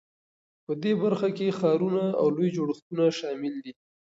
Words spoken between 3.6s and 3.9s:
دي.